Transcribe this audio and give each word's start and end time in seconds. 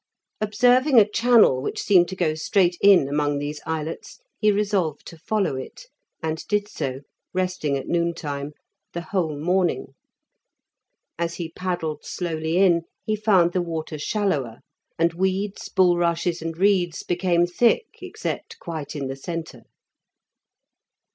Observing 0.41 0.99
a 0.99 1.07
channel 1.07 1.61
which 1.61 1.79
seemed 1.79 2.07
to 2.07 2.15
go 2.15 2.33
straight 2.33 2.75
in 2.81 3.07
among 3.07 3.37
these 3.37 3.61
islets, 3.67 4.17
he 4.39 4.51
resolved 4.51 5.05
to 5.05 5.15
follow 5.19 5.55
it, 5.55 5.85
and 6.23 6.43
did 6.47 6.67
so 6.67 7.01
(resting 7.35 7.77
at 7.77 7.85
noon 7.87 8.11
time) 8.15 8.53
the 8.93 9.01
whole 9.03 9.37
morning. 9.37 9.93
As 11.19 11.35
he 11.35 11.51
paddled 11.55 12.03
slowly 12.03 12.57
in, 12.57 12.81
he 13.03 13.15
found 13.15 13.53
the 13.53 13.61
water 13.61 13.99
shallower, 13.99 14.61
and 14.97 15.13
weeds, 15.13 15.69
bulrushes, 15.69 16.41
and 16.41 16.57
reeds 16.57 17.03
became 17.03 17.45
thick, 17.45 17.85
except 18.01 18.57
quite 18.57 18.95
in 18.95 19.05
the 19.05 19.15
centre. 19.15 19.65